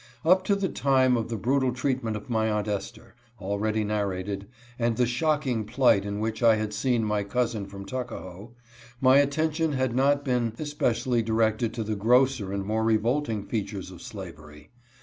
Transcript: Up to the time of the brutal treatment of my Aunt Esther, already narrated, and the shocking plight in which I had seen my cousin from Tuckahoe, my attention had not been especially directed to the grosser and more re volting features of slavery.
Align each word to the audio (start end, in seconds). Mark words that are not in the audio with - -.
Up 0.25 0.43
to 0.45 0.55
the 0.55 0.67
time 0.67 1.15
of 1.15 1.29
the 1.29 1.35
brutal 1.37 1.71
treatment 1.71 2.17
of 2.17 2.27
my 2.27 2.49
Aunt 2.49 2.67
Esther, 2.67 3.13
already 3.39 3.83
narrated, 3.83 4.47
and 4.79 4.97
the 4.97 5.05
shocking 5.05 5.63
plight 5.63 6.05
in 6.05 6.19
which 6.19 6.41
I 6.41 6.55
had 6.55 6.73
seen 6.73 7.03
my 7.03 7.23
cousin 7.23 7.67
from 7.67 7.85
Tuckahoe, 7.85 8.55
my 8.99 9.17
attention 9.17 9.73
had 9.73 9.95
not 9.95 10.25
been 10.25 10.53
especially 10.57 11.21
directed 11.21 11.71
to 11.75 11.83
the 11.83 11.95
grosser 11.95 12.51
and 12.51 12.65
more 12.65 12.83
re 12.83 12.97
volting 12.97 13.45
features 13.47 13.91
of 13.91 14.01
slavery. 14.01 14.71